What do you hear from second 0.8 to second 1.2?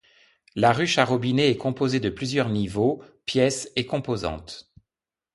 à